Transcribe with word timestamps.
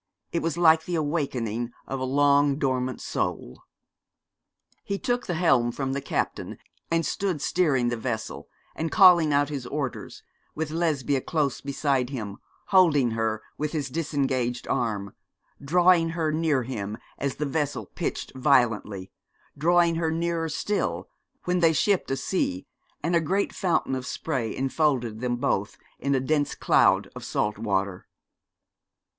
It 0.31 0.41
was 0.41 0.57
like 0.57 0.85
the 0.85 0.95
awakening 0.95 1.73
of 1.85 1.99
a 1.99 2.03
long 2.05 2.57
dormant 2.57 2.99
soul. 2.99 3.61
He 4.83 4.97
took 4.97 5.27
the 5.27 5.35
helm 5.35 5.71
from 5.71 5.93
the 5.93 6.01
captain 6.01 6.57
and 6.89 7.05
stood 7.05 7.39
steering 7.39 7.89
the 7.89 7.97
vessel, 7.97 8.49
and 8.75 8.91
calling 8.91 9.31
out 9.31 9.49
his 9.49 9.67
orders, 9.67 10.23
with 10.55 10.71
Lesbia 10.71 11.21
close 11.21 11.61
beside 11.61 12.09
him, 12.09 12.37
holding 12.69 13.11
her 13.11 13.43
with 13.59 13.73
his 13.73 13.89
disengaged 13.91 14.67
arm, 14.67 15.13
drawing 15.63 16.09
her 16.17 16.31
near 16.31 16.63
him 16.63 16.97
as 17.19 17.35
the 17.35 17.45
vessel 17.45 17.85
pitched 17.85 18.31
violently, 18.33 19.11
drawing 19.55 19.97
her 19.97 20.09
nearer 20.09 20.49
still 20.49 21.09
when 21.43 21.59
they 21.59 21.73
shipped 21.73 22.09
a 22.09 22.17
sea, 22.17 22.65
and 23.03 23.15
a 23.15 23.21
great 23.21 23.53
fountain 23.53 23.93
of 23.93 24.07
spray 24.07 24.55
enfolded 24.57 25.21
them 25.21 25.35
both 25.35 25.77
in 25.99 26.15
a 26.15 26.19
dense 26.19 26.55
cloud 26.55 27.07
of 27.15 27.23
salt 27.23 27.59
water. 27.59 28.07